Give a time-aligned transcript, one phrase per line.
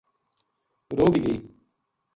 [0.97, 1.37] رو بھی گئی